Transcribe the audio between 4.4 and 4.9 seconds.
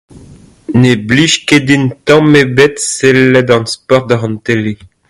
tele.